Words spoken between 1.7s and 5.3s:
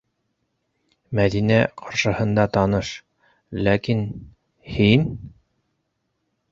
ҡаршыһында таныш, ләкин...- һин?!